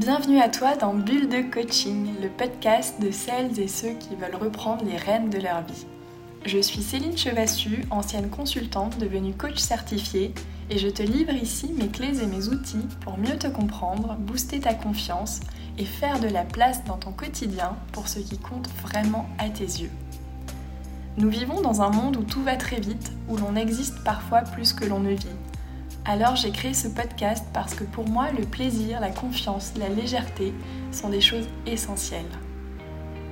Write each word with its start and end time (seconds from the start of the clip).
Bienvenue 0.00 0.40
à 0.40 0.48
toi 0.48 0.76
dans 0.76 0.94
Bulle 0.94 1.28
de 1.28 1.42
Coaching, 1.42 2.14
le 2.22 2.30
podcast 2.30 2.98
de 3.02 3.10
celles 3.10 3.60
et 3.60 3.68
ceux 3.68 3.92
qui 3.92 4.16
veulent 4.16 4.40
reprendre 4.40 4.82
les 4.82 4.96
rênes 4.96 5.28
de 5.28 5.38
leur 5.38 5.60
vie. 5.60 5.84
Je 6.46 6.58
suis 6.58 6.80
Céline 6.80 7.18
Chevassu, 7.18 7.84
ancienne 7.90 8.30
consultante 8.30 8.96
devenue 8.96 9.34
coach 9.34 9.58
certifiée, 9.58 10.32
et 10.70 10.78
je 10.78 10.88
te 10.88 11.02
livre 11.02 11.34
ici 11.34 11.74
mes 11.76 11.88
clés 11.88 12.22
et 12.22 12.26
mes 12.26 12.48
outils 12.48 12.86
pour 13.02 13.18
mieux 13.18 13.36
te 13.36 13.48
comprendre, 13.48 14.16
booster 14.18 14.60
ta 14.60 14.72
confiance 14.72 15.40
et 15.76 15.84
faire 15.84 16.18
de 16.18 16.28
la 16.28 16.44
place 16.44 16.82
dans 16.86 16.96
ton 16.96 17.12
quotidien 17.12 17.76
pour 17.92 18.08
ce 18.08 18.20
qui 18.20 18.38
compte 18.38 18.70
vraiment 18.80 19.28
à 19.36 19.50
tes 19.50 19.64
yeux. 19.64 19.90
Nous 21.18 21.28
vivons 21.28 21.60
dans 21.60 21.82
un 21.82 21.90
monde 21.90 22.16
où 22.16 22.22
tout 22.22 22.42
va 22.42 22.56
très 22.56 22.80
vite, 22.80 23.12
où 23.28 23.36
l'on 23.36 23.54
existe 23.54 24.02
parfois 24.02 24.40
plus 24.40 24.72
que 24.72 24.86
l'on 24.86 25.00
ne 25.00 25.10
vit. 25.10 25.28
Alors 26.06 26.34
j'ai 26.34 26.50
créé 26.50 26.72
ce 26.72 26.88
podcast 26.88 27.44
parce 27.52 27.74
que 27.74 27.84
pour 27.84 28.08
moi, 28.08 28.28
le 28.36 28.44
plaisir, 28.44 29.00
la 29.00 29.10
confiance, 29.10 29.72
la 29.76 29.88
légèreté 29.88 30.54
sont 30.92 31.10
des 31.10 31.20
choses 31.20 31.46
essentielles. 31.66 32.24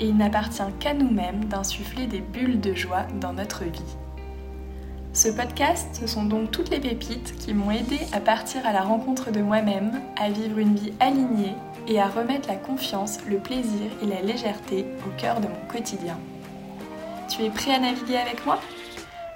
Et 0.01 0.07
il 0.07 0.17
n'appartient 0.17 0.63
qu'à 0.79 0.93
nous-mêmes 0.93 1.47
d'insuffler 1.47 2.07
des 2.07 2.21
bulles 2.21 2.61
de 2.61 2.75
joie 2.75 3.07
dans 3.21 3.33
notre 3.33 3.65
vie. 3.65 3.97
Ce 5.15 5.29
podcast, 5.29 5.89
ce 5.99 6.07
sont 6.07 6.25
donc 6.25 6.51
toutes 6.51 6.71
les 6.71 6.79
pépites 6.79 7.37
qui 7.39 7.55
m'ont 7.55 7.71
aidé 7.71 7.99
à 8.13 8.21
partir 8.21 8.65
à 8.67 8.73
la 8.73 8.83
rencontre 8.83 9.33
de 9.33 9.41
moi-même, 9.41 10.01
à 10.17 10.31
vivre 10.31 10.59
une 10.59 10.77
vie 10.77 10.93
alignée 11.01 11.55
et 11.89 11.99
à 11.99 12.07
remettre 12.07 12.49
la 12.49 12.57
confiance, 12.57 13.19
le 13.27 13.39
plaisir 13.39 13.91
et 14.03 14.07
la 14.07 14.21
légèreté 14.21 14.85
au 15.07 15.21
cœur 15.21 15.41
de 15.41 15.49
mon 15.49 15.67
quotidien. 15.69 16.19
Tu 17.29 17.43
es 17.43 17.51
prêt 17.51 17.73
à 17.73 17.81
naviguer 17.81 18.19
avec 18.19 18.45
moi? 18.45 18.61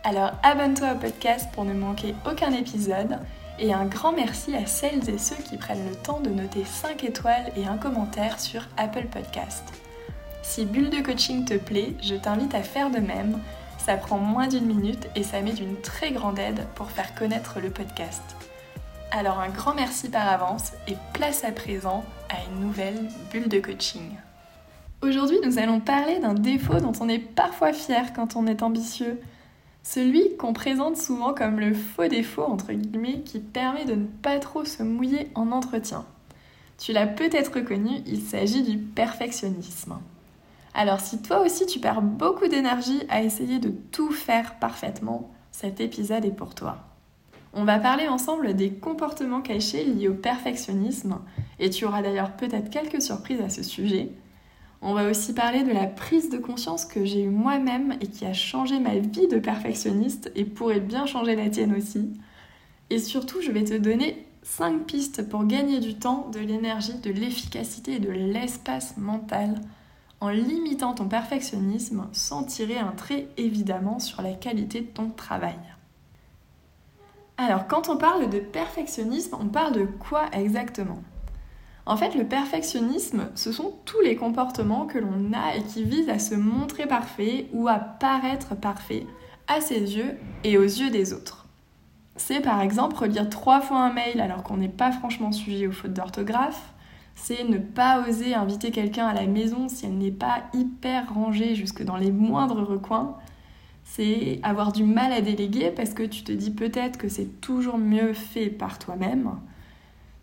Alors 0.04 0.32
abonne-toi 0.42 0.94
au 0.94 0.98
podcast 0.98 1.48
pour 1.52 1.64
ne 1.64 1.74
manquer 1.74 2.16
aucun 2.28 2.52
épisode 2.52 3.18
et 3.60 3.72
un 3.72 3.84
grand 3.84 4.10
merci 4.10 4.56
à 4.56 4.66
celles 4.66 5.08
et 5.08 5.16
ceux 5.16 5.36
qui 5.36 5.56
prennent 5.56 5.88
le 5.88 5.94
temps 5.94 6.18
de 6.18 6.30
noter 6.30 6.64
5 6.64 7.04
étoiles 7.04 7.52
et 7.56 7.66
un 7.66 7.76
commentaire 7.76 8.40
sur 8.40 8.66
Apple 8.76 9.06
Podcast. 9.06 9.62
Si 10.42 10.64
Bulle 10.64 10.90
de 10.90 11.00
Coaching 11.00 11.44
te 11.44 11.54
plaît, 11.54 11.94
je 12.02 12.16
t'invite 12.16 12.52
à 12.52 12.64
faire 12.64 12.90
de 12.90 12.98
même. 12.98 13.38
Ça 13.78 13.96
prend 13.96 14.18
moins 14.18 14.48
d'une 14.48 14.66
minute 14.66 15.08
et 15.14 15.22
ça 15.22 15.40
met 15.40 15.52
d'une 15.52 15.80
très 15.80 16.10
grande 16.10 16.40
aide 16.40 16.66
pour 16.74 16.90
faire 16.90 17.14
connaître 17.14 17.60
le 17.60 17.70
podcast. 17.70 18.24
Alors 19.12 19.38
un 19.38 19.50
grand 19.50 19.74
merci 19.74 20.08
par 20.08 20.26
avance 20.26 20.72
et 20.88 20.96
place 21.12 21.44
à 21.44 21.52
présent 21.52 22.02
à 22.28 22.42
une 22.50 22.60
nouvelle 22.60 23.08
bulle 23.30 23.48
de 23.48 23.60
coaching. 23.60 24.16
Aujourd'hui, 25.00 25.38
nous 25.44 25.60
allons 25.60 25.78
parler 25.78 26.18
d'un 26.18 26.34
défaut 26.34 26.80
dont 26.80 26.92
on 27.00 27.08
est 27.08 27.20
parfois 27.20 27.72
fier 27.72 28.12
quand 28.12 28.34
on 28.34 28.48
est 28.48 28.64
ambitieux. 28.64 29.20
Celui 29.82 30.36
qu'on 30.36 30.52
présente 30.52 30.96
souvent 30.96 31.34
comme 31.34 31.58
le 31.58 31.74
faux 31.74 32.06
défaut, 32.06 32.44
entre 32.44 32.72
guillemets, 32.72 33.22
qui 33.22 33.40
permet 33.40 33.84
de 33.84 33.94
ne 33.94 34.06
pas 34.06 34.38
trop 34.38 34.64
se 34.64 34.82
mouiller 34.82 35.28
en 35.34 35.50
entretien. 35.50 36.06
Tu 36.78 36.92
l'as 36.92 37.06
peut-être 37.06 37.56
reconnu, 37.56 37.90
il 38.06 38.20
s'agit 38.22 38.62
du 38.62 38.78
perfectionnisme. 38.78 39.98
Alors 40.74 41.00
si 41.00 41.20
toi 41.20 41.40
aussi 41.40 41.66
tu 41.66 41.80
perds 41.80 42.00
beaucoup 42.00 42.48
d'énergie 42.48 43.02
à 43.08 43.22
essayer 43.22 43.58
de 43.58 43.70
tout 43.90 44.10
faire 44.10 44.58
parfaitement, 44.58 45.30
cet 45.50 45.80
épisode 45.80 46.24
est 46.24 46.30
pour 46.30 46.54
toi. 46.54 46.78
On 47.52 47.64
va 47.64 47.78
parler 47.78 48.08
ensemble 48.08 48.54
des 48.54 48.72
comportements 48.72 49.42
cachés 49.42 49.84
liés 49.84 50.08
au 50.08 50.14
perfectionnisme, 50.14 51.18
et 51.58 51.68
tu 51.68 51.84
auras 51.84 52.00
d'ailleurs 52.00 52.32
peut-être 52.32 52.70
quelques 52.70 53.02
surprises 53.02 53.42
à 53.42 53.50
ce 53.50 53.62
sujet. 53.62 54.10
On 54.84 54.94
va 54.94 55.08
aussi 55.08 55.32
parler 55.32 55.62
de 55.62 55.70
la 55.70 55.86
prise 55.86 56.28
de 56.28 56.38
conscience 56.38 56.84
que 56.84 57.04
j'ai 57.04 57.22
eue 57.22 57.30
moi-même 57.30 57.96
et 58.00 58.08
qui 58.08 58.26
a 58.26 58.32
changé 58.32 58.80
ma 58.80 58.98
vie 58.98 59.28
de 59.28 59.38
perfectionniste 59.38 60.32
et 60.34 60.44
pourrait 60.44 60.80
bien 60.80 61.06
changer 61.06 61.36
la 61.36 61.48
tienne 61.48 61.72
aussi. 61.72 62.12
Et 62.90 62.98
surtout, 62.98 63.40
je 63.40 63.52
vais 63.52 63.62
te 63.62 63.74
donner 63.74 64.26
5 64.42 64.84
pistes 64.84 65.28
pour 65.28 65.44
gagner 65.44 65.78
du 65.78 65.94
temps, 65.94 66.28
de 66.30 66.40
l'énergie, 66.40 66.98
de 66.98 67.12
l'efficacité 67.12 67.94
et 67.94 68.00
de 68.00 68.10
l'espace 68.10 68.96
mental 68.96 69.54
en 70.18 70.30
limitant 70.30 70.94
ton 70.94 71.06
perfectionnisme 71.06 72.08
sans 72.10 72.42
tirer 72.42 72.78
un 72.78 72.90
trait 72.90 73.28
évidemment 73.36 74.00
sur 74.00 74.20
la 74.20 74.32
qualité 74.32 74.80
de 74.80 74.86
ton 74.86 75.10
travail. 75.10 75.58
Alors, 77.36 77.68
quand 77.68 77.88
on 77.88 77.96
parle 77.96 78.30
de 78.30 78.40
perfectionnisme, 78.40 79.36
on 79.40 79.46
parle 79.46 79.74
de 79.74 79.84
quoi 79.84 80.24
exactement? 80.32 81.02
En 81.84 81.96
fait, 81.96 82.14
le 82.14 82.24
perfectionnisme, 82.24 83.28
ce 83.34 83.50
sont 83.50 83.74
tous 83.84 84.00
les 84.02 84.14
comportements 84.14 84.86
que 84.86 84.98
l'on 84.98 85.32
a 85.32 85.56
et 85.56 85.62
qui 85.64 85.82
visent 85.82 86.08
à 86.08 86.20
se 86.20 86.34
montrer 86.34 86.86
parfait 86.86 87.48
ou 87.52 87.66
à 87.66 87.78
paraître 87.78 88.54
parfait 88.54 89.06
à 89.48 89.60
ses 89.60 89.96
yeux 89.96 90.16
et 90.44 90.58
aux 90.58 90.62
yeux 90.62 90.90
des 90.90 91.12
autres. 91.12 91.48
C'est 92.16 92.40
par 92.40 92.60
exemple 92.60 92.96
relire 92.96 93.28
trois 93.28 93.60
fois 93.60 93.80
un 93.80 93.92
mail 93.92 94.20
alors 94.20 94.44
qu'on 94.44 94.58
n'est 94.58 94.68
pas 94.68 94.92
franchement 94.92 95.32
sujet 95.32 95.66
aux 95.66 95.72
fautes 95.72 95.94
d'orthographe. 95.94 96.72
C'est 97.16 97.44
ne 97.44 97.58
pas 97.58 98.06
oser 98.08 98.34
inviter 98.34 98.70
quelqu'un 98.70 99.06
à 99.06 99.14
la 99.14 99.26
maison 99.26 99.68
si 99.68 99.86
elle 99.86 99.98
n'est 99.98 100.10
pas 100.12 100.44
hyper 100.54 101.12
rangée 101.12 101.54
jusque 101.56 101.82
dans 101.82 101.96
les 101.96 102.12
moindres 102.12 102.64
recoins. 102.64 103.16
C'est 103.84 104.38
avoir 104.44 104.72
du 104.72 104.84
mal 104.84 105.12
à 105.12 105.20
déléguer 105.20 105.70
parce 105.70 105.94
que 105.94 106.04
tu 106.04 106.22
te 106.22 106.32
dis 106.32 106.50
peut-être 106.50 106.96
que 106.96 107.08
c'est 107.08 107.40
toujours 107.40 107.78
mieux 107.78 108.12
fait 108.12 108.48
par 108.48 108.78
toi-même. 108.78 109.32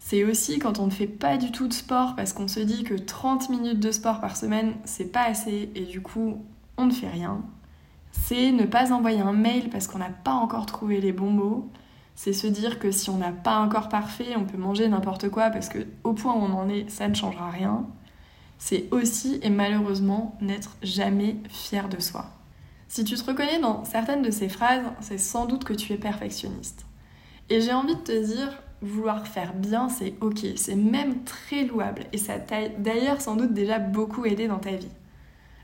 C'est 0.09 0.24
aussi 0.24 0.58
quand 0.58 0.80
on 0.80 0.88
ne 0.88 0.92
fait 0.92 1.06
pas 1.06 1.38
du 1.38 1.52
tout 1.52 1.68
de 1.68 1.74
sport 1.74 2.16
parce 2.16 2.34
qu'on 2.34 2.47
se 2.47 2.59
dit 2.59 2.84
que 2.84 2.96
30 2.96 3.52
minutes 3.52 3.80
de 3.80 3.92
sport 3.92 4.20
par 4.20 4.38
semaine, 4.38 4.74
c'est 4.84 5.12
pas 5.12 5.22
assez 5.22 5.70
et 5.75 5.86
du 5.86 6.02
coup, 6.02 6.44
on 6.80 6.86
ne 6.86 6.92
fait 6.92 7.09
rien. 7.09 7.44
C'est 8.12 8.52
ne 8.52 8.66
pas 8.66 8.92
envoyer 8.92 9.20
un 9.20 9.34
mail 9.34 9.70
parce 9.70 9.86
qu'on 9.86 10.00
n'a 10.00 10.09
pas 10.09 10.31
encore 10.31 10.66
trouvé 10.66 11.00
les 11.00 11.12
bons 11.12 11.30
mots. 11.30 11.70
C'est 12.16 12.34
se 12.34 12.47
dire 12.47 12.80
que 12.80 12.90
si 12.90 13.12
on 13.12 13.20
n'a 13.20 13.31
pas 13.31 13.59
encore 13.59 13.88
parfait, 13.88 14.36
on 14.36 14.46
peut 14.46 14.58
manger 14.58 14.90
n'importe 14.90 15.30
quoi 15.30 15.52
parce 15.52 15.70
que 15.70 15.86
au 16.03 16.14
point 16.14 16.34
où 16.34 16.40
on 16.40 16.53
en 16.53 16.70
est, 16.70 16.90
ça 16.90 17.08
ne 17.08 17.14
changera 17.14 17.52
rien. 17.52 17.86
C'est 18.58 18.88
aussi 18.90 19.40
et 19.44 19.52
malheureusement 19.52 20.40
n'être 20.41 20.76
jamais 20.81 21.36
fier 21.50 21.88
de 21.88 22.02
soi. 22.02 22.31
Si 22.88 23.03
tu 23.03 23.14
te 23.14 23.26
reconnais 23.26 23.59
dans 23.59 23.86
certaines 23.86 24.24
de 24.24 24.31
ces 24.31 24.50
phrases, 24.50 24.86
c'est 25.02 25.20
sans 25.20 25.46
doute 25.46 25.66
que 25.66 25.74
tu 25.74 25.94
es 25.94 25.97
perfectionniste. 25.97 26.88
Et 27.52 27.62
j'ai 27.62 27.74
envie 27.74 27.96
de 27.96 28.02
te 28.02 28.26
dire, 28.26 28.59
vouloir 28.81 29.28
faire 29.28 29.53
bien, 29.53 29.90
c'est 29.90 30.16
ok, 30.22 30.40
c'est 30.56 30.75
même 30.75 31.23
très 31.23 31.66
louable 31.66 32.06
et 32.13 32.17
ça 32.17 32.40
t'a 32.40 32.69
d'ailleurs 32.69 33.22
sans 33.22 33.35
doute 33.35 33.53
déjà 33.53 33.79
beaucoup 33.79 34.25
aidé 34.25 34.47
dans 34.47 34.59
ta 34.59 34.72
vie. 34.72 34.91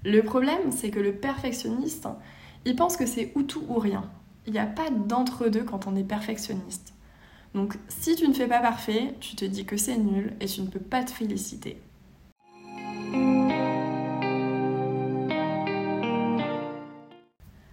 Le 0.03 0.21
problème, 0.21 0.71
c'est 0.71 0.91
que 0.91 0.99
le 0.99 1.13
perfectionniste, 1.13 2.07
il 2.65 2.75
pense 2.75 2.97
que 2.97 3.05
c'est 3.05 3.31
ou 3.35 3.43
tout 3.43 3.63
ou 3.69 3.79
rien. 3.79 4.09
Il 4.45 4.53
n'y 4.53 4.59
a 4.59 4.65
pas 4.65 4.89
d'entre-deux 4.89 5.63
quand 5.63 5.87
on 5.87 5.95
est 5.95 6.03
perfectionniste. 6.03 6.93
Donc 7.53 7.77
si 7.87 8.15
tu 8.15 8.27
ne 8.27 8.33
fais 8.33 8.47
pas 8.47 8.59
parfait, 8.59 9.15
tu 9.21 9.35
te 9.35 9.45
dis 9.45 9.65
que 9.65 9.77
c'est 9.77 9.97
nul 9.97 10.33
et 10.41 10.45
tu 10.45 10.61
ne 10.61 10.67
peux 10.67 10.79
pas 10.79 11.03
te 11.03 11.11
féliciter. 11.11 11.81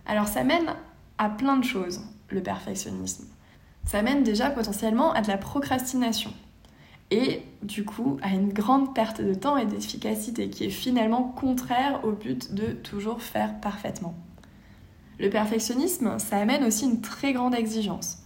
Alors 0.06 0.28
ça 0.28 0.44
mène 0.44 0.74
à 1.18 1.28
plein 1.28 1.56
de 1.56 1.64
choses, 1.64 2.00
le 2.28 2.42
perfectionnisme 2.42 3.26
ça 3.84 4.02
mène 4.02 4.22
déjà 4.22 4.50
potentiellement 4.50 5.12
à 5.12 5.22
de 5.22 5.28
la 5.28 5.38
procrastination 5.38 6.32
et 7.10 7.42
du 7.62 7.84
coup 7.84 8.16
à 8.22 8.30
une 8.30 8.52
grande 8.52 8.94
perte 8.94 9.20
de 9.20 9.34
temps 9.34 9.58
et 9.58 9.66
d'efficacité 9.66 10.48
qui 10.48 10.64
est 10.64 10.70
finalement 10.70 11.24
contraire 11.24 12.00
au 12.04 12.12
but 12.12 12.54
de 12.54 12.72
toujours 12.72 13.20
faire 13.20 13.60
parfaitement. 13.60 14.14
Le 15.18 15.28
perfectionnisme, 15.28 16.18
ça 16.18 16.38
amène 16.38 16.64
aussi 16.64 16.86
une 16.86 17.02
très 17.02 17.34
grande 17.34 17.54
exigence, 17.54 18.18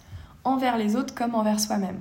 envers 0.44 0.78
les 0.78 0.94
autres 0.94 1.14
comme 1.14 1.34
envers 1.34 1.58
soi-même. 1.58 2.00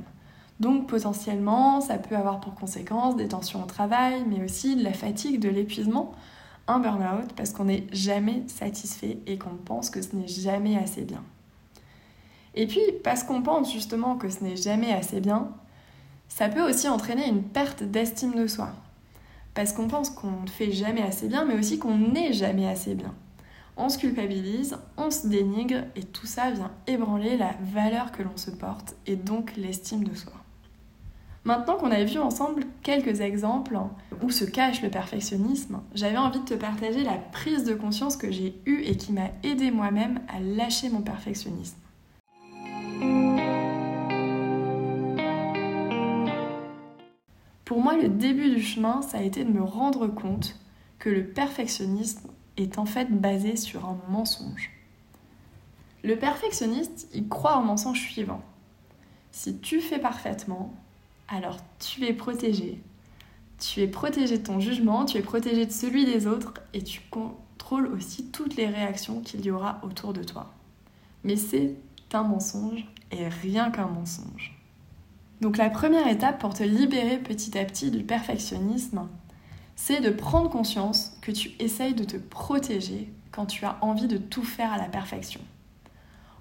Donc 0.60 0.88
potentiellement, 0.88 1.82
ça 1.82 1.98
peut 1.98 2.16
avoir 2.16 2.40
pour 2.40 2.54
conséquence 2.54 3.16
des 3.16 3.28
tensions 3.28 3.64
au 3.64 3.66
travail, 3.66 4.24
mais 4.30 4.44
aussi 4.44 4.76
de 4.76 4.84
la 4.84 4.94
fatigue, 4.94 5.40
de 5.40 5.50
l'épuisement, 5.50 6.14
un 6.68 6.80
burn-out, 6.80 7.34
parce 7.36 7.52
qu'on 7.52 7.66
n'est 7.66 7.88
jamais 7.92 8.44
satisfait 8.48 9.18
et 9.26 9.38
qu'on 9.38 9.56
pense 9.56 9.90
que 9.90 10.02
ce 10.02 10.16
n'est 10.16 10.28
jamais 10.28 10.78
assez 10.78 11.02
bien. 11.02 11.24
Et 12.56 12.68
puis, 12.68 12.82
parce 13.04 13.24
qu'on 13.24 13.42
pense 13.42 13.72
justement 13.72 14.16
que 14.16 14.30
ce 14.30 14.44
n'est 14.44 14.56
jamais 14.56 14.94
assez 14.94 15.20
bien, 15.20 15.50
ça 16.30 16.50
peut 16.50 16.68
aussi 16.68 16.88
entraîner 16.88 17.28
une 17.28 17.44
perte 17.44 17.84
d'estime 17.84 18.34
de 18.34 18.48
soi. 18.48 18.70
Parce 19.54 19.74
qu'on 19.74 19.88
pense 19.88 20.10
qu'on 20.10 20.42
ne 20.42 20.50
fait 20.50 20.72
jamais 20.72 21.04
assez 21.04 21.28
bien, 21.28 21.46
mais 21.46 21.58
aussi 21.58 21.80
qu'on 21.80 21.98
n'est 21.98 22.34
jamais 22.34 22.68
assez 22.68 22.96
bien. 22.96 23.14
On 23.78 23.90
se 23.90 23.98
culpabilise, 23.98 24.78
on 24.98 25.12
se 25.12 25.28
dénigre, 25.28 25.84
et 25.98 26.04
tout 26.04 26.26
ça 26.26 26.50
vient 26.52 26.72
ébranler 26.88 27.38
la 27.38 27.56
valeur 27.62 28.14
que 28.14 28.24
l'on 28.24 28.38
se 28.38 28.52
porte, 28.52 28.96
et 29.06 29.18
donc 29.18 29.56
l'estime 29.58 30.06
de 30.06 30.16
soi. 30.16 30.34
Maintenant 31.44 31.76
qu'on 31.76 31.92
a 31.92 32.04
vu 32.04 32.18
ensemble 32.18 32.64
quelques 32.82 33.22
exemples 33.22 33.78
où 34.24 34.32
se 34.32 34.46
cache 34.46 34.82
le 34.82 34.90
perfectionnisme, 34.90 35.82
j'avais 35.94 36.18
envie 36.18 36.40
de 36.40 36.46
te 36.46 36.54
partager 36.56 37.04
la 37.04 37.18
prise 37.18 37.66
de 37.66 37.76
conscience 37.76 38.18
que 38.18 38.32
j'ai 38.32 38.60
eue 38.66 38.82
et 38.82 38.98
qui 38.98 39.12
m'a 39.12 39.30
aidé 39.44 39.70
moi-même 39.70 40.22
à 40.28 40.40
lâcher 40.40 40.90
mon 40.90 41.02
perfectionnisme. 41.02 41.78
Pour 47.66 47.82
moi, 47.82 47.98
le 47.98 48.10
début 48.10 48.50
du 48.50 48.62
chemin, 48.62 49.02
ça 49.02 49.18
a 49.18 49.22
été 49.22 49.44
de 49.44 49.52
me 49.52 49.64
rendre 49.64 50.08
compte 50.08 50.60
que 51.00 51.10
le 51.10 51.26
perfectionnisme 51.26 52.30
est 52.58 52.78
en 52.78 52.86
fait 52.86 53.12
basé 53.12 53.56
sur 53.56 53.86
un 53.86 53.98
mensonge. 54.08 54.72
Le 56.04 56.16
perfectionniste, 56.18 57.10
il 57.14 57.28
croit 57.28 57.58
au 57.58 57.64
mensonge 57.64 58.00
suivant. 58.00 58.42
Si 59.32 59.58
tu 59.58 59.82
fais 59.82 60.00
parfaitement, 60.00 60.74
alors 61.28 61.58
tu 61.80 62.06
es 62.06 62.14
protégé. 62.14 62.80
Tu 63.60 63.82
es 63.82 63.88
protégé 63.88 64.38
de 64.38 64.44
ton 64.44 64.60
jugement, 64.60 65.06
tu 65.06 65.18
es 65.18 65.22
protégé 65.22 65.66
de 65.66 65.72
celui 65.72 66.06
des 66.06 66.28
autres 66.28 66.54
et 66.74 66.84
tu 66.84 67.02
contrôles 67.10 67.88
aussi 67.88 68.28
toutes 68.28 68.56
les 68.56 68.68
réactions 68.68 69.22
qu'il 69.22 69.44
y 69.44 69.50
aura 69.50 69.80
autour 69.84 70.14
de 70.14 70.24
toi. 70.24 70.54
Mais 71.24 71.36
c'est 71.36 71.76
un 72.14 72.24
mensonge 72.24 72.86
et 73.12 73.28
rien 73.28 73.72
qu'un 73.72 73.88
mensonge. 73.88 74.56
Donc 75.42 75.58
la 75.58 75.70
première 75.70 76.08
étape 76.08 76.40
pour 76.40 76.54
te 76.54 76.64
libérer 76.64 77.18
petit 77.18 77.58
à 77.58 77.66
petit 77.66 77.92
du 77.92 78.04
perfectionnisme, 78.04 79.08
c'est 79.76 80.00
de 80.00 80.10
prendre 80.10 80.50
conscience 80.50 81.18
que 81.22 81.32
tu 81.32 81.52
essayes 81.60 81.94
de 81.94 82.06
te 82.06 82.18
protéger 82.18 83.12
quand 83.32 83.46
tu 83.46 83.66
as 83.66 83.78
envie 83.82 84.08
de 84.08 84.18
tout 84.18 84.44
faire 84.44 84.72
à 84.72 84.78
la 84.78 84.86
perfection. 84.86 85.42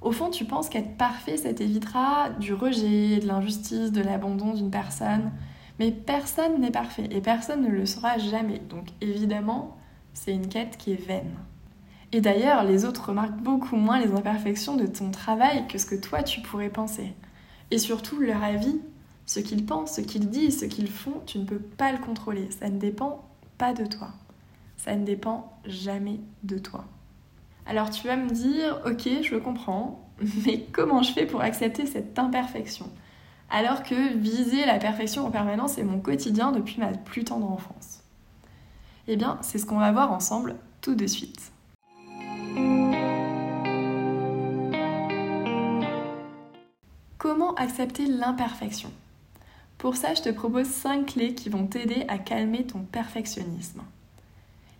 Au 0.00 0.12
fond, 0.12 0.30
tu 0.30 0.44
penses 0.44 0.68
qu'être 0.68 0.96
parfait, 0.96 1.38
ça 1.38 1.52
t'évitera 1.52 2.30
du 2.38 2.52
rejet, 2.52 3.18
de 3.18 3.26
l'injustice, 3.26 3.90
de 3.90 4.02
l'abandon 4.02 4.52
d'une 4.52 4.70
personne. 4.70 5.32
Mais 5.78 5.90
personne 5.90 6.60
n'est 6.60 6.70
parfait 6.70 7.08
et 7.10 7.20
personne 7.20 7.62
ne 7.62 7.68
le 7.68 7.86
sera 7.86 8.18
jamais. 8.18 8.58
Donc 8.58 8.86
évidemment, 9.00 9.76
c'est 10.12 10.32
une 10.32 10.48
quête 10.48 10.76
qui 10.76 10.92
est 10.92 11.06
vaine. 11.06 11.34
Et 12.14 12.20
d'ailleurs, 12.20 12.62
les 12.62 12.84
autres 12.84 13.08
remarquent 13.08 13.42
beaucoup 13.42 13.74
moins 13.74 13.98
les 13.98 14.12
imperfections 14.12 14.76
de 14.76 14.86
ton 14.86 15.10
travail 15.10 15.66
que 15.66 15.78
ce 15.78 15.84
que 15.84 15.96
toi 15.96 16.22
tu 16.22 16.40
pourrais 16.42 16.68
penser. 16.68 17.12
Et 17.72 17.78
surtout, 17.78 18.20
leur 18.20 18.40
avis, 18.40 18.80
ce 19.26 19.40
qu'ils 19.40 19.66
pensent, 19.66 19.96
ce 19.96 20.00
qu'ils 20.00 20.30
disent, 20.30 20.60
ce 20.60 20.64
qu'ils 20.64 20.92
font, 20.92 21.22
tu 21.26 21.40
ne 21.40 21.44
peux 21.44 21.58
pas 21.58 21.90
le 21.90 21.98
contrôler. 21.98 22.48
Ça 22.52 22.68
ne 22.68 22.78
dépend 22.78 23.28
pas 23.58 23.74
de 23.74 23.84
toi. 23.84 24.10
Ça 24.76 24.94
ne 24.94 25.04
dépend 25.04 25.58
jamais 25.66 26.20
de 26.44 26.56
toi. 26.56 26.84
Alors 27.66 27.90
tu 27.90 28.06
vas 28.06 28.14
me 28.14 28.30
dire, 28.30 28.80
ok, 28.86 29.08
je 29.20 29.34
comprends, 29.34 30.08
mais 30.46 30.66
comment 30.70 31.02
je 31.02 31.12
fais 31.12 31.26
pour 31.26 31.40
accepter 31.40 31.84
cette 31.84 32.16
imperfection? 32.16 32.86
Alors 33.50 33.82
que 33.82 34.16
viser 34.16 34.64
la 34.66 34.78
perfection 34.78 35.26
en 35.26 35.32
permanence 35.32 35.78
est 35.78 35.82
mon 35.82 35.98
quotidien 35.98 36.52
depuis 36.52 36.78
ma 36.78 36.92
plus 36.92 37.24
tendre 37.24 37.50
enfance. 37.50 38.04
Eh 39.08 39.16
bien, 39.16 39.36
c'est 39.42 39.58
ce 39.58 39.66
qu'on 39.66 39.80
va 39.80 39.90
voir 39.90 40.12
ensemble 40.12 40.54
tout 40.80 40.94
de 40.94 41.08
suite. 41.08 41.50
Comment 47.18 47.54
accepter 47.54 48.06
l'imperfection? 48.06 48.90
Pour 49.78 49.96
ça, 49.96 50.14
je 50.14 50.22
te 50.22 50.28
propose 50.28 50.66
5 50.66 51.06
clés 51.06 51.34
qui 51.34 51.48
vont 51.48 51.66
t'aider 51.66 52.04
à 52.08 52.18
calmer 52.18 52.66
ton 52.66 52.80
perfectionnisme. 52.80 53.82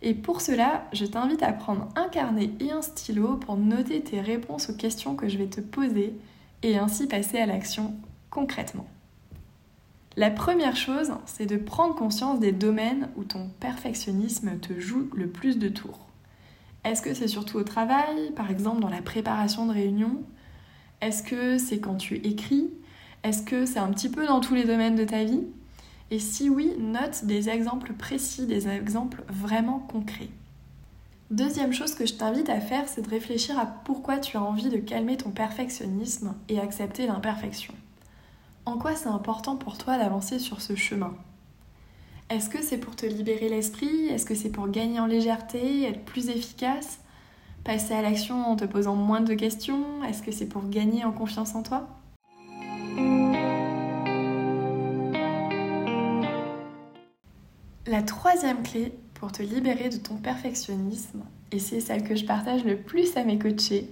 Et 0.01 0.13
pour 0.13 0.41
cela, 0.41 0.85
je 0.93 1.05
t'invite 1.05 1.41
à 1.41 1.51
prendre 1.51 1.89
un 1.95 2.07
carnet 2.07 2.51
et 2.59 2.71
un 2.71 2.81
stylo 2.81 3.37
pour 3.37 3.57
noter 3.57 4.01
tes 4.01 4.21
réponses 4.21 4.69
aux 4.69 4.75
questions 4.75 5.15
que 5.15 5.27
je 5.27 5.37
vais 5.37 5.47
te 5.47 5.61
poser 5.61 6.13
et 6.63 6.77
ainsi 6.77 7.07
passer 7.07 7.39
à 7.39 7.45
l'action 7.45 7.95
concrètement. 8.29 8.87
La 10.17 10.31
première 10.31 10.77
chose, 10.77 11.11
c'est 11.25 11.45
de 11.45 11.57
prendre 11.57 11.95
conscience 11.95 12.39
des 12.39 12.51
domaines 12.51 13.09
où 13.15 13.23
ton 13.23 13.49
perfectionnisme 13.59 14.59
te 14.59 14.79
joue 14.79 15.09
le 15.13 15.27
plus 15.27 15.57
de 15.57 15.67
tours. 15.67 16.05
Est-ce 16.85 17.01
que 17.01 17.15
c'est 17.15 17.27
surtout 17.27 17.57
au 17.57 17.63
travail, 17.63 18.31
par 18.35 18.51
exemple 18.51 18.79
dans 18.79 18.89
la 18.89 19.01
préparation 19.01 19.65
de 19.65 19.73
réunions? 19.73 20.21
Est-ce 21.01 21.23
que 21.23 21.57
c'est 21.57 21.79
quand 21.79 21.95
tu 21.95 22.15
écris? 22.17 22.69
Est-ce 23.23 23.41
que 23.41 23.65
c'est 23.65 23.79
un 23.79 23.91
petit 23.91 24.09
peu 24.09 24.27
dans 24.27 24.39
tous 24.39 24.53
les 24.53 24.65
domaines 24.65 24.95
de 24.95 25.03
ta 25.03 25.23
vie? 25.23 25.43
Et 26.11 26.19
si 26.19 26.47
oui, 26.47 26.71
note 26.77 27.25
des 27.25 27.49
exemples 27.49 27.93
précis, 27.93 28.45
des 28.45 28.67
exemples 28.67 29.23
vraiment 29.27 29.79
concrets. 29.79 30.29
Deuxième 31.31 31.73
chose 31.73 31.95
que 31.95 32.05
je 32.05 32.13
t'invite 32.13 32.49
à 32.49 32.61
faire, 32.61 32.87
c'est 32.87 33.01
de 33.01 33.09
réfléchir 33.09 33.57
à 33.57 33.65
pourquoi 33.65 34.19
tu 34.19 34.37
as 34.37 34.43
envie 34.43 34.69
de 34.69 34.77
calmer 34.77 35.17
ton 35.17 35.31
perfectionnisme 35.31 36.35
et 36.49 36.59
accepter 36.59 37.07
l'imperfection. 37.07 37.73
En 38.67 38.77
quoi 38.77 38.95
c'est 38.95 39.09
important 39.09 39.55
pour 39.55 39.79
toi 39.79 39.97
d'avancer 39.97 40.37
sur 40.37 40.61
ce 40.61 40.75
chemin? 40.75 41.15
Est-ce 42.29 42.49
que 42.49 42.61
c'est 42.63 42.79
pour 42.79 42.95
te 42.95 43.05
libérer 43.05 43.49
l'esprit? 43.49 44.07
Est-ce 44.07 44.25
que 44.25 44.33
c'est 44.33 44.49
pour 44.49 44.67
gagner 44.69 44.99
en 44.99 45.05
légèreté, 45.05 45.83
être 45.83 46.03
plus 46.05 46.29
efficace? 46.29 46.99
Passer 47.63 47.93
à 47.93 48.01
l'action 48.01 48.45
en 48.47 48.55
te 48.55 48.65
posant 48.65 48.95
moins 48.95 49.21
de 49.21 49.35
questions? 49.35 50.03
Est-ce 50.03 50.23
que 50.23 50.31
c'est 50.31 50.47
pour 50.47 50.67
gagner 50.67 51.03
en 51.05 51.11
confiance 51.11 51.53
en 51.53 51.61
toi? 51.61 51.87
La 57.85 58.01
troisième 58.01 58.63
clé 58.63 58.93
pour 59.13 59.31
te 59.31 59.43
libérer 59.43 59.89
de 59.89 59.97
ton 59.97 60.15
perfectionnisme, 60.15 61.23
et 61.51 61.59
c'est 61.59 61.79
celle 61.79 62.03
que 62.03 62.15
je 62.15 62.25
partage 62.25 62.65
le 62.65 62.77
plus 62.77 63.15
à 63.15 63.23
mes 63.23 63.37
coachés, 63.37 63.89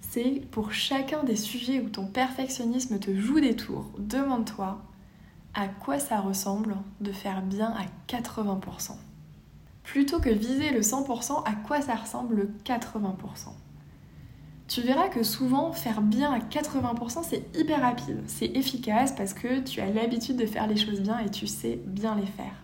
c'est 0.00 0.42
pour 0.50 0.72
chacun 0.72 1.22
des 1.22 1.36
sujets 1.36 1.80
où 1.80 1.90
ton 1.90 2.06
perfectionnisme 2.06 2.98
te 2.98 3.14
joue 3.14 3.40
des 3.40 3.54
tours, 3.54 3.90
demande-toi 3.98 4.82
à 5.54 5.68
quoi 5.68 5.98
ça 5.98 6.20
ressemble 6.20 6.76
de 7.00 7.12
faire 7.12 7.42
bien 7.42 7.74
à 7.76 7.84
80%. 8.12 8.92
Plutôt 9.82 10.20
que 10.20 10.30
viser 10.30 10.70
le 10.70 10.80
100%, 10.80 11.44
à 11.44 11.52
quoi 11.66 11.80
ça 11.80 11.94
ressemble 11.94 12.36
le 12.36 12.50
80%. 12.64 13.50
Tu 14.68 14.80
verras 14.80 15.08
que 15.08 15.22
souvent, 15.22 15.72
faire 15.72 16.00
bien 16.00 16.32
à 16.32 16.38
80%, 16.38 17.24
c'est 17.24 17.44
hyper 17.54 17.82
rapide, 17.82 18.22
c'est 18.26 18.46
efficace 18.46 19.12
parce 19.12 19.34
que 19.34 19.60
tu 19.60 19.80
as 19.80 19.90
l'habitude 19.90 20.36
de 20.36 20.46
faire 20.46 20.66
les 20.66 20.76
choses 20.76 21.00
bien 21.00 21.18
et 21.18 21.28
tu 21.28 21.46
sais 21.46 21.80
bien 21.84 22.14
les 22.14 22.26
faire. 22.26 22.54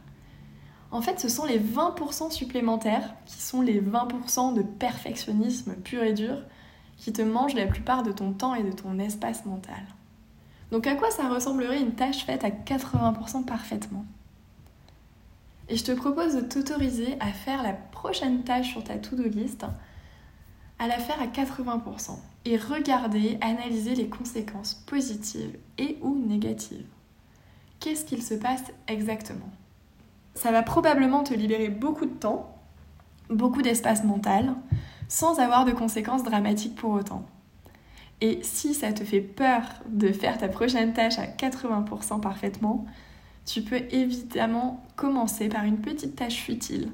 En 0.90 1.02
fait, 1.02 1.20
ce 1.20 1.28
sont 1.28 1.44
les 1.44 1.60
20% 1.60 2.30
supplémentaires 2.30 3.14
qui 3.26 3.42
sont 3.42 3.60
les 3.60 3.82
20% 3.82 4.54
de 4.54 4.62
perfectionnisme 4.62 5.74
pur 5.74 6.02
et 6.02 6.14
dur 6.14 6.38
qui 6.96 7.12
te 7.12 7.20
mangent 7.20 7.54
la 7.54 7.66
plupart 7.66 8.02
de 8.02 8.12
ton 8.12 8.32
temps 8.32 8.54
et 8.54 8.62
de 8.62 8.72
ton 8.72 8.98
espace 8.98 9.44
mental. 9.44 9.82
Donc 10.70 10.86
à 10.86 10.94
quoi 10.94 11.10
ça 11.10 11.28
ressemblerait 11.28 11.80
une 11.80 11.94
tâche 11.94 12.24
faite 12.24 12.44
à 12.44 12.50
80% 12.50 13.44
parfaitement? 13.44 14.04
Et 15.68 15.76
je 15.76 15.84
te 15.84 15.92
propose 15.92 16.34
de 16.34 16.40
t'autoriser 16.40 17.16
à 17.20 17.26
faire 17.26 17.62
la 17.62 17.72
prochaine 17.72 18.42
tâche 18.42 18.70
sur 18.70 18.84
ta 18.84 18.96
to-do 18.96 19.24
list, 19.24 19.64
à 20.78 20.86
la 20.86 20.98
faire 20.98 21.20
à 21.20 21.26
80% 21.26 22.18
et 22.44 22.56
regarder, 22.56 23.38
analyser 23.40 23.94
les 23.94 24.08
conséquences 24.08 24.74
positives 24.86 25.58
et 25.76 25.98
ou 26.02 26.14
négatives. 26.14 26.86
Qu'est-ce 27.80 28.04
qu'il 28.04 28.22
se 28.22 28.34
passe 28.34 28.64
exactement? 28.86 29.50
Ça 30.34 30.52
va 30.52 30.62
probablement 30.62 31.24
te 31.24 31.34
libérer 31.34 31.68
beaucoup 31.68 32.06
de 32.06 32.14
temps, 32.14 32.54
beaucoup 33.28 33.62
d'espace 33.62 34.04
mental, 34.04 34.54
sans 35.08 35.40
avoir 35.40 35.64
de 35.64 35.72
conséquences 35.72 36.22
dramatiques 36.22 36.76
pour 36.76 36.92
autant. 36.92 37.24
Et 38.20 38.40
si 38.42 38.74
ça 38.74 38.92
te 38.92 39.04
fait 39.04 39.20
peur 39.20 39.62
de 39.88 40.10
faire 40.10 40.38
ta 40.38 40.48
prochaine 40.48 40.92
tâche 40.92 41.18
à 41.18 41.26
80% 41.26 42.20
parfaitement, 42.20 42.84
tu 43.46 43.62
peux 43.62 43.80
évidemment 43.90 44.84
commencer 44.96 45.48
par 45.48 45.64
une 45.64 45.78
petite 45.78 46.16
tâche 46.16 46.40
futile 46.42 46.90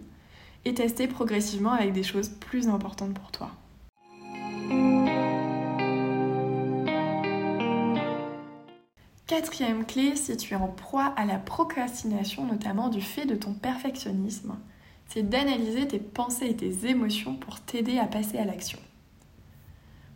et 0.65 0.75
tester 0.75 1.07
progressivement 1.09 1.73
avec 1.73 1.93
des 1.93 2.03
choses 2.03 2.29
plus 2.29 2.69
importantes 2.69 3.15
pour 3.15 3.31
toi. 3.31 3.51
Quatrième 9.27 9.87
clé, 9.87 10.17
si 10.17 10.37
tu 10.37 10.53
es 10.53 10.57
en 10.57 10.69
proie 10.69 11.07
à 11.17 11.25
la 11.25 11.39
procrastination, 11.39 12.45
notamment 12.45 12.89
du 12.89 13.01
fait 13.01 13.25
de 13.25 13.35
ton 13.35 13.55
perfectionnisme, 13.55 14.55
c'est 15.09 15.29
d'analyser 15.29 15.89
tes 15.89 15.99
pensées 15.99 16.51
et 16.51 16.57
tes 16.57 16.87
émotions 16.87 17.35
pour 17.35 17.61
t'aider 17.61 17.99
à 17.99 18.07
passer 18.07 18.39
à 18.39 18.45
l'action. 18.45 18.79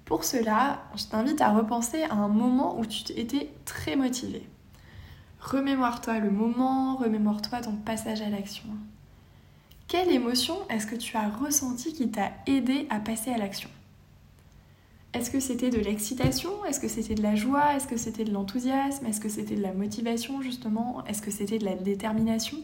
Pour 0.08 0.24
cela, 0.24 0.80
je 0.96 1.04
t'invite 1.04 1.42
à 1.42 1.52
repenser 1.52 2.04
à 2.04 2.14
un 2.14 2.28
moment 2.28 2.80
où 2.80 2.86
tu 2.86 3.12
étais 3.12 3.50
très 3.66 3.94
motivé. 3.94 4.42
Remémore-toi 5.38 6.18
le 6.20 6.30
moment, 6.30 6.96
remémore-toi 6.96 7.60
ton 7.60 7.76
passage 7.76 8.22
à 8.22 8.30
l'action. 8.30 8.70
Quelle 9.86 10.10
émotion 10.10 10.56
est-ce 10.70 10.86
que 10.86 10.96
tu 10.96 11.14
as 11.18 11.28
ressenti 11.28 11.92
qui 11.92 12.10
t'a 12.10 12.32
aidé 12.46 12.86
à 12.88 13.00
passer 13.00 13.32
à 13.32 13.36
l'action? 13.36 13.68
Est-ce 15.12 15.30
que 15.30 15.40
c'était 15.40 15.68
de 15.68 15.76
l'excitation? 15.76 16.64
Est-ce 16.64 16.80
que 16.80 16.88
c'était 16.88 17.14
de 17.14 17.22
la 17.22 17.34
joie? 17.34 17.74
Est-ce 17.76 17.86
que 17.86 17.98
c'était 17.98 18.24
de 18.24 18.32
l'enthousiasme? 18.32 19.04
Est-ce 19.04 19.20
que 19.20 19.28
c'était 19.28 19.56
de 19.56 19.62
la 19.62 19.74
motivation 19.74 20.40
justement? 20.40 21.04
Est-ce 21.04 21.20
que 21.20 21.30
c'était 21.30 21.58
de 21.58 21.66
la 21.66 21.74
détermination? 21.74 22.56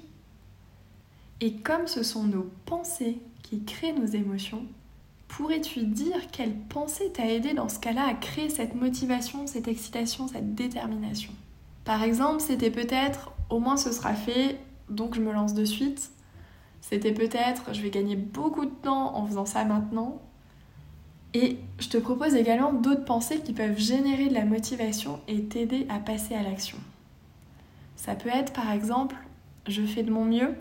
Et 1.42 1.56
comme 1.56 1.88
ce 1.88 2.04
sont 2.04 2.24
nos 2.24 2.50
pensées 2.64 3.18
qui 3.42 3.64
créent 3.64 3.92
nos 3.92 4.06
émotions, 4.06 4.64
Pourrais-tu 5.36 5.82
dire 5.82 6.30
quelle 6.30 6.54
pensée 6.54 7.10
t'a 7.10 7.26
aidé 7.26 7.54
dans 7.54 7.68
ce 7.68 7.80
cas-là 7.80 8.06
à 8.06 8.14
créer 8.14 8.48
cette 8.48 8.76
motivation, 8.76 9.48
cette 9.48 9.66
excitation, 9.66 10.28
cette 10.28 10.54
détermination? 10.54 11.32
Par 11.84 12.04
exemple, 12.04 12.40
c'était 12.40 12.70
peut-être 12.70 13.32
au 13.50 13.58
moins 13.58 13.76
ce 13.76 13.90
sera 13.90 14.14
fait, 14.14 14.60
donc 14.90 15.16
je 15.16 15.20
me 15.20 15.32
lance 15.32 15.52
de 15.52 15.64
suite. 15.64 16.12
C'était 16.80 17.10
peut-être 17.10 17.74
je 17.74 17.82
vais 17.82 17.90
gagner 17.90 18.14
beaucoup 18.14 18.64
de 18.64 18.70
temps 18.70 19.16
en 19.16 19.26
faisant 19.26 19.44
ça 19.44 19.64
maintenant. 19.64 20.22
Et 21.32 21.58
je 21.80 21.88
te 21.88 21.98
propose 21.98 22.36
également 22.36 22.72
d'autres 22.72 23.04
pensées 23.04 23.40
qui 23.40 23.52
peuvent 23.52 23.76
générer 23.76 24.28
de 24.28 24.34
la 24.34 24.44
motivation 24.44 25.18
et 25.26 25.42
t'aider 25.46 25.84
à 25.88 25.98
passer 25.98 26.36
à 26.36 26.44
l'action. 26.44 26.78
Ça 27.96 28.14
peut 28.14 28.30
être 28.32 28.52
par 28.52 28.70
exemple 28.70 29.16
je 29.66 29.82
fais 29.82 30.04
de 30.04 30.12
mon 30.12 30.26
mieux. 30.26 30.54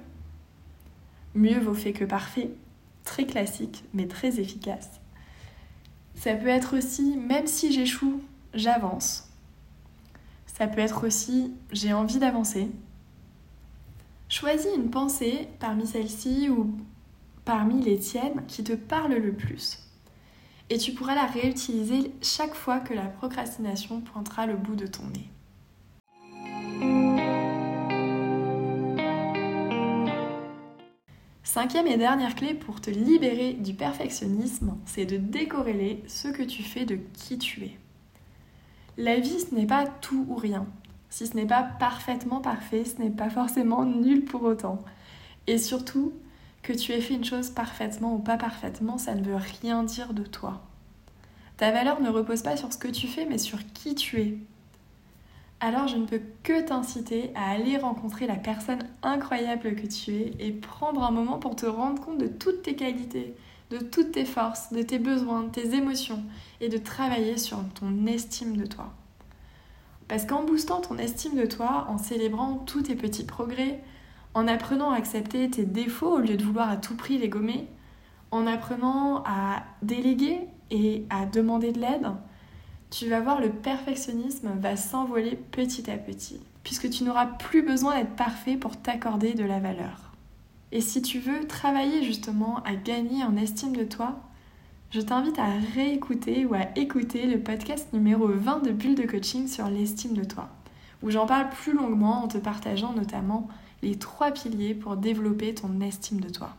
Mieux 1.36 1.60
vaut 1.60 1.76
fait 1.76 1.94
que 1.94 2.06
parfait 2.06 2.50
très 3.04 3.26
classique 3.26 3.84
mais 3.94 4.08
très 4.08 4.40
efficace. 4.40 5.02
Ça 6.16 6.36
peut 6.36 6.48
être 6.48 6.78
aussi, 6.78 7.18
même 7.18 7.48
si 7.48 7.74
j'échoue, 7.74 8.22
j'avance. 8.54 9.30
Ça 10.46 10.68
peut 10.68 10.82
être 10.82 11.06
aussi, 11.06 11.54
j'ai 11.72 11.94
envie 11.94 12.20
d'avancer. 12.20 12.70
Choisis 14.30 14.70
une 14.76 14.90
pensée 14.90 15.48
parmi 15.60 15.86
celles-ci 15.86 16.50
ou 16.50 16.78
parmi 17.46 17.82
les 17.82 18.00
tiennes 18.00 18.46
qui 18.48 18.64
te 18.64 18.74
parle 18.74 19.14
le 19.14 19.34
plus. 19.34 19.80
Et 20.70 20.78
tu 20.78 20.94
pourras 20.94 21.16
la 21.16 21.26
réutiliser 21.26 22.12
chaque 22.22 22.56
fois 22.56 22.80
que 22.80 22.94
la 22.94 23.06
procrastination 23.06 24.02
pointera 24.02 24.46
le 24.46 24.56
bout 24.56 24.76
de 24.76 24.88
ton 24.88 25.04
nez. 25.08 25.30
Cinquième 31.54 31.86
et 31.86 31.98
dernière 31.98 32.34
clé 32.34 32.56
pour 32.56 32.82
te 32.82 32.90
libérer 32.90 33.54
du 33.54 33.76
perfectionnisme, 33.76 34.76
c'est 34.88 35.06
de 35.06 35.18
décorréler 35.18 36.04
ce 36.08 36.28
que 36.30 36.42
tu 36.42 36.64
fais 36.64 36.84
de 36.84 36.98
qui 37.14 37.38
tu 37.38 37.66
es. 37.66 37.78
La 38.98 39.20
vie, 39.20 39.40
ce 39.40 39.54
n'est 39.54 39.68
pas 39.68 39.86
tout 39.86 40.26
ou 40.30 40.34
rien. 40.34 40.66
Si 41.12 41.28
ce 41.28 41.36
n'est 41.36 41.46
pas 41.46 41.62
parfaitement 41.62 42.42
parfait, 42.42 42.86
ce 42.86 43.00
n'est 43.00 43.12
pas 43.12 43.30
forcément 43.30 43.86
nul 43.86 44.26
pour 44.26 44.42
autant. 44.42 44.80
Et 45.46 45.60
surtout, 45.60 46.14
que 46.64 46.74
tu 46.74 46.92
aies 46.92 47.02
fait 47.02 47.14
une 47.14 47.24
chose 47.24 47.52
parfaitement 47.52 48.16
ou 48.16 48.18
pas 48.18 48.38
parfaitement, 48.38 48.98
ça 48.98 49.14
ne 49.14 49.24
veut 49.24 49.38
rien 49.62 49.84
dire 49.84 50.16
de 50.16 50.24
toi. 50.24 50.64
Ta 51.58 51.70
valeur 51.70 52.02
ne 52.02 52.10
repose 52.10 52.42
pas 52.42 52.58
sur 52.58 52.74
ce 52.74 52.80
que 52.80 52.88
tu 52.88 53.08
fais, 53.08 53.28
mais 53.28 53.38
sur 53.38 53.60
qui 53.76 53.94
tu 53.94 54.20
es 54.20 54.38
alors 55.64 55.88
je 55.88 55.96
ne 55.96 56.06
peux 56.06 56.20
que 56.44 56.62
t'inciter 56.62 57.32
à 57.36 57.52
aller 57.52 57.78
rencontrer 57.78 58.28
la 58.28 58.36
personne 58.36 58.86
incroyable 59.02 59.76
que 59.76 59.88
tu 59.88 60.12
es 60.12 60.34
et 60.38 60.52
prendre 60.52 61.02
un 61.02 61.12
moment 61.12 61.40
pour 61.40 61.56
te 61.56 61.66
rendre 61.66 62.04
compte 62.04 62.18
de 62.18 62.28
toutes 62.28 62.64
tes 62.64 62.76
qualités, 62.76 63.34
de 63.70 63.78
toutes 63.78 64.12
tes 64.12 64.26
forces, 64.26 64.74
de 64.74 64.82
tes 64.82 65.00
besoins, 65.00 65.44
de 65.44 65.52
tes 65.52 65.74
émotions 65.74 66.22
et 66.60 66.68
de 66.68 66.78
travailler 66.78 67.38
sur 67.38 67.60
ton 67.76 68.06
estime 68.08 68.58
de 68.58 68.66
toi. 68.66 68.92
Parce 70.10 70.26
qu'en 70.26 70.44
boostant 70.44 70.82
ton 70.82 70.98
estime 70.98 71.40
de 71.40 71.46
toi, 71.46 71.88
en 71.90 71.98
célébrant 71.98 72.56
tous 72.56 72.82
tes 72.82 72.96
petits 72.96 73.26
progrès, 73.26 73.82
en 74.34 74.50
apprenant 74.50 74.92
à 74.92 74.98
accepter 74.98 75.50
tes 75.50 75.64
défauts 75.64 76.18
au 76.18 76.20
lieu 76.20 76.36
de 76.36 76.44
vouloir 76.44 76.70
à 76.70 76.76
tout 76.76 76.98
prix 76.98 77.18
les 77.18 77.30
gommer, 77.30 77.70
en 78.32 78.48
apprenant 78.48 79.24
à 79.26 79.64
déléguer 79.82 80.42
et 80.72 81.06
à 81.10 81.26
demander 81.26 81.72
de 81.72 81.80
l'aide, 81.80 82.08
tu 82.94 83.10
vas 83.10 83.22
voir 83.22 83.42
le 83.42 83.50
perfectionnisme 83.50 84.52
va 84.60 84.76
s'envoler 84.76 85.36
petit 85.36 85.90
à 85.90 85.98
petit, 85.98 86.40
puisque 86.64 86.92
tu 86.92 87.04
n'auras 87.04 87.26
plus 87.26 87.64
besoin 87.64 87.96
d'être 87.96 88.16
parfait 88.16 88.56
pour 88.56 88.78
t'accorder 88.78 89.34
de 89.34 89.44
la 89.44 89.60
valeur. 89.60 90.12
Et 90.72 90.80
si 90.80 91.02
tu 91.02 91.18
veux 91.18 91.48
travailler 91.48 92.04
justement 92.04 92.62
à 92.66 92.76
gagner 92.76 93.24
en 93.24 93.36
estime 93.36 93.76
de 93.76 93.84
toi, 93.84 94.20
je 94.92 95.02
t'invite 95.02 95.40
à 95.40 95.48
réécouter 95.74 96.46
ou 96.46 96.54
à 96.54 96.78
écouter 96.78 97.26
le 97.26 97.40
podcast 97.40 97.92
numéro 97.94 98.28
20 98.28 98.60
de 98.60 98.72
Bulle 98.72 98.96
de 98.96 99.08
coaching 99.08 99.48
sur 99.48 99.68
l'estime 99.70 100.14
de 100.14 100.24
toi, 100.24 100.50
où 101.02 101.10
j'en 101.10 101.26
parle 101.26 101.50
plus 101.50 101.74
longuement 101.74 102.24
en 102.24 102.28
te 102.28 102.38
partageant 102.38 102.94
notamment 102.94 103.48
les 103.82 103.98
trois 103.98 104.30
piliers 104.30 104.76
pour 104.76 104.98
développer 104.98 105.56
ton 105.56 105.82
estime 105.82 106.22
de 106.22 106.30
toi. 106.30 106.56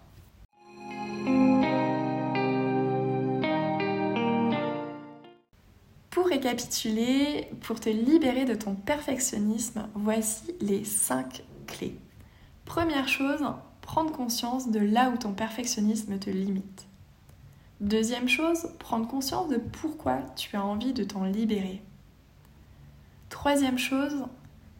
Récapituler, 6.44 7.48
pour 7.62 7.80
te 7.80 7.88
libérer 7.88 8.44
de 8.44 8.54
ton 8.54 8.74
perfectionnisme, 8.74 9.88
voici 9.94 10.54
les 10.60 10.84
5 10.84 11.42
clés. 11.66 11.98
Première 12.66 13.08
chose, 13.08 13.40
prendre 13.80 14.12
conscience 14.12 14.70
de 14.70 14.78
là 14.78 15.10
où 15.10 15.16
ton 15.16 15.32
perfectionnisme 15.32 16.18
te 16.18 16.28
limite. 16.28 16.86
Deuxième 17.80 18.28
chose, 18.28 18.68
prendre 18.78 19.08
conscience 19.08 19.48
de 19.48 19.56
pourquoi 19.56 20.18
tu 20.36 20.54
as 20.56 20.64
envie 20.64 20.92
de 20.92 21.04
t'en 21.04 21.24
libérer. 21.24 21.82
Troisième 23.30 23.78
chose, 23.78 24.24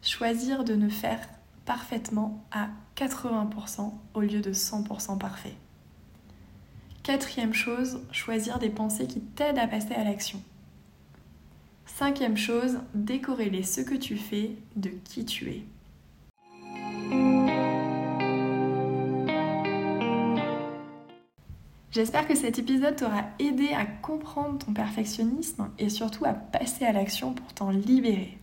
choisir 0.03 0.63
de 0.63 0.75
ne 0.75 0.89
faire 0.89 1.27
parfaitement 1.65 2.45
à 2.51 2.69
80% 2.95 3.91
au 4.13 4.21
lieu 4.21 4.41
de 4.41 4.53
100% 4.53 5.17
parfait. 5.17 5.55
Quatrième 7.01 7.53
chose, 7.53 8.01
choisir 8.11 8.59
des 8.59 8.69
pensées 8.69 9.07
qui 9.07 9.21
t'aident 9.21 9.59
à 9.59 9.67
passer 9.67 9.93
à 9.95 10.03
l'action. 10.03 10.41
Cinquième 11.97 12.35
chose, 12.35 12.79
décorréler 12.93 13.63
ce 13.63 13.79
que 13.79 13.95
tu 13.95 14.17
fais 14.17 14.51
de 14.75 14.89
qui 15.05 15.23
tu 15.23 15.49
es. 15.49 15.63
J'espère 21.91 22.27
que 22.27 22.35
cet 22.35 22.59
épisode 22.59 22.97
t'aura 22.97 23.23
aidé 23.39 23.69
à 23.69 23.85
comprendre 23.85 24.57
ton 24.57 24.73
perfectionnisme 24.73 25.69
et 25.79 25.87
surtout 25.87 26.25
à 26.25 26.33
passer 26.33 26.83
à 26.83 26.91
l'action 26.91 27.31
pour 27.31 27.53
t'en 27.53 27.69
libérer. 27.69 28.37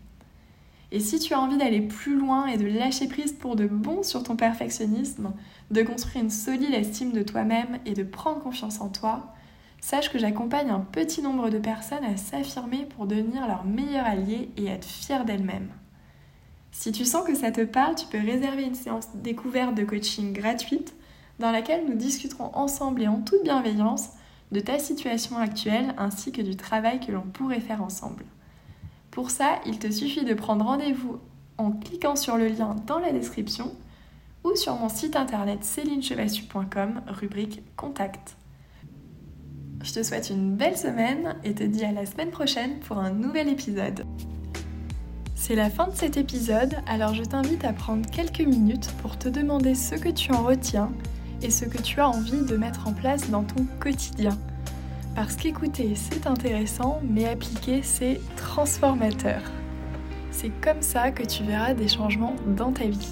Et 0.90 1.00
si 1.00 1.18
tu 1.18 1.34
as 1.34 1.40
envie 1.40 1.58
d'aller 1.58 1.82
plus 1.82 2.16
loin 2.16 2.46
et 2.46 2.56
de 2.56 2.64
lâcher 2.64 3.06
prise 3.06 3.34
pour 3.34 3.54
de 3.54 3.66
bon 3.66 4.02
sur 4.02 4.22
ton 4.22 4.34
perfectionnisme, 4.34 5.30
de 5.70 5.82
construire 5.82 6.24
une 6.24 6.30
solide 6.30 6.72
estime 6.72 7.12
de 7.12 7.22
toi-même 7.22 7.80
et 7.84 7.92
de 7.92 8.02
prendre 8.02 8.40
confiance 8.40 8.80
en 8.80 8.88
toi, 8.88 9.34
sache 9.82 10.10
que 10.10 10.18
j'accompagne 10.18 10.70
un 10.70 10.80
petit 10.80 11.20
nombre 11.20 11.50
de 11.50 11.58
personnes 11.58 12.04
à 12.04 12.16
s'affirmer 12.16 12.86
pour 12.86 13.06
devenir 13.06 13.46
leur 13.46 13.64
meilleur 13.64 14.06
allié 14.06 14.48
et 14.56 14.66
être 14.66 14.86
fier 14.86 15.24
d'elles-mêmes. 15.26 15.68
Si 16.70 16.92
tu 16.92 17.04
sens 17.04 17.26
que 17.26 17.34
ça 17.34 17.50
te 17.50 17.62
parle, 17.64 17.96
tu 17.96 18.06
peux 18.06 18.18
réserver 18.18 18.62
une 18.62 18.76
séance 18.76 19.08
découverte 19.16 19.74
de 19.74 19.84
coaching 19.84 20.32
gratuite 20.32 20.94
dans 21.38 21.50
laquelle 21.50 21.84
nous 21.86 21.96
discuterons 21.96 22.50
ensemble 22.54 23.02
et 23.02 23.08
en 23.08 23.20
toute 23.20 23.42
bienveillance 23.42 24.10
de 24.52 24.60
ta 24.60 24.78
situation 24.78 25.36
actuelle 25.36 25.94
ainsi 25.98 26.30
que 26.30 26.42
du 26.42 26.56
travail 26.56 27.00
que 27.00 27.12
l'on 27.12 27.22
pourrait 27.22 27.60
faire 27.60 27.82
ensemble. 27.82 28.24
Pour 29.10 29.30
ça, 29.30 29.60
il 29.66 29.78
te 29.78 29.90
suffit 29.90 30.24
de 30.24 30.34
prendre 30.34 30.64
rendez-vous 30.64 31.18
en 31.58 31.72
cliquant 31.72 32.16
sur 32.16 32.36
le 32.36 32.48
lien 32.48 32.76
dans 32.86 32.98
la 32.98 33.12
description 33.12 33.74
ou 34.44 34.54
sur 34.54 34.76
mon 34.76 34.88
site 34.88 35.16
internet 35.16 35.64
célinechevassu.com, 35.64 37.02
rubrique 37.08 37.62
Contact. 37.76 38.36
Je 39.82 39.92
te 39.92 40.02
souhaite 40.04 40.30
une 40.30 40.54
belle 40.54 40.76
semaine 40.76 41.34
et 41.42 41.54
te 41.54 41.64
dis 41.64 41.84
à 41.84 41.90
la 41.90 42.06
semaine 42.06 42.30
prochaine 42.30 42.78
pour 42.86 42.98
un 42.98 43.10
nouvel 43.10 43.48
épisode. 43.48 44.04
C'est 45.34 45.56
la 45.56 45.70
fin 45.70 45.88
de 45.88 45.96
cet 45.96 46.16
épisode, 46.16 46.76
alors 46.86 47.14
je 47.14 47.24
t'invite 47.24 47.64
à 47.64 47.72
prendre 47.72 48.08
quelques 48.08 48.42
minutes 48.42 48.92
pour 49.02 49.18
te 49.18 49.28
demander 49.28 49.74
ce 49.74 49.96
que 49.96 50.08
tu 50.08 50.32
en 50.32 50.44
retiens 50.44 50.92
et 51.42 51.50
ce 51.50 51.64
que 51.64 51.82
tu 51.82 51.98
as 51.98 52.08
envie 52.08 52.44
de 52.44 52.56
mettre 52.56 52.86
en 52.86 52.92
place 52.92 53.28
dans 53.28 53.42
ton 53.42 53.66
quotidien. 53.80 54.38
Parce 55.16 55.34
qu'écouter, 55.34 55.94
c'est 55.96 56.28
intéressant, 56.28 57.00
mais 57.02 57.26
appliquer, 57.26 57.82
c'est 57.82 58.20
transformateur. 58.36 59.42
C'est 60.30 60.52
comme 60.60 60.80
ça 60.80 61.10
que 61.10 61.24
tu 61.24 61.42
verras 61.42 61.74
des 61.74 61.88
changements 61.88 62.36
dans 62.56 62.70
ta 62.70 62.84
vie. 62.84 63.10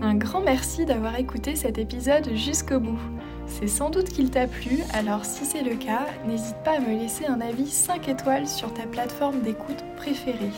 Un 0.00 0.14
grand 0.14 0.40
merci 0.40 0.86
d'avoir 0.86 1.18
écouté 1.18 1.54
cet 1.54 1.76
épisode 1.76 2.34
jusqu'au 2.34 2.80
bout. 2.80 2.98
C'est 3.58 3.68
sans 3.68 3.88
doute 3.88 4.10
qu'il 4.10 4.30
t'a 4.30 4.46
plu, 4.46 4.80
alors 4.92 5.24
si 5.24 5.46
c'est 5.46 5.62
le 5.62 5.76
cas, 5.76 6.04
n'hésite 6.26 6.56
pas 6.62 6.72
à 6.72 6.78
me 6.78 6.94
laisser 6.94 7.24
un 7.24 7.40
avis 7.40 7.70
5 7.70 8.06
étoiles 8.06 8.46
sur 8.46 8.74
ta 8.74 8.82
plateforme 8.82 9.40
d'écoute 9.40 9.82
préférée. 9.96 10.52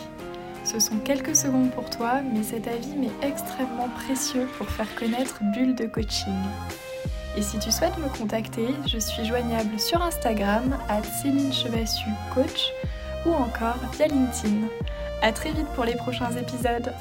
Ce 0.64 0.80
sont 0.80 0.98
quelques 1.04 1.36
secondes 1.36 1.70
pour 1.70 1.88
toi, 1.90 2.14
mais 2.22 2.42
cet 2.42 2.66
avis 2.66 2.96
m'est 2.96 3.26
extrêmement 3.26 3.88
précieux 4.04 4.48
pour 4.58 4.68
faire 4.68 4.92
connaître 4.96 5.38
Bulle 5.54 5.76
de 5.76 5.86
Coaching. 5.86 6.34
Et 7.36 7.42
si 7.42 7.60
tu 7.60 7.70
souhaites 7.70 7.96
me 7.98 8.08
contacter, 8.18 8.66
je 8.88 8.98
suis 8.98 9.24
joignable 9.24 9.78
sur 9.78 10.02
Instagram 10.02 10.76
à 10.88 11.00
Céline 11.04 11.52
Chevassu 11.52 12.08
Coach 12.34 12.72
ou 13.24 13.30
encore 13.30 13.78
via 13.92 14.08
LinkedIn. 14.08 14.66
A 15.22 15.30
très 15.30 15.52
vite 15.52 15.68
pour 15.76 15.84
les 15.84 15.94
prochains 15.94 16.32
épisodes. 16.32 16.92